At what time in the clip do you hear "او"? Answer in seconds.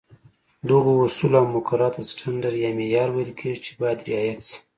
1.41-1.47